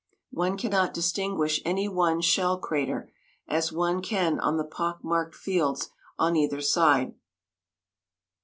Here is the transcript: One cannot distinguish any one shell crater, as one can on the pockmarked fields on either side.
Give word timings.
One 0.33 0.57
cannot 0.57 0.95
distinguish 0.95 1.61
any 1.63 1.87
one 1.87 2.21
shell 2.21 2.57
crater, 2.57 3.11
as 3.47 3.71
one 3.71 4.01
can 4.01 4.39
on 4.39 4.57
the 4.57 4.63
pockmarked 4.63 5.35
fields 5.35 5.91
on 6.17 6.35
either 6.35 6.59
side. 6.59 7.13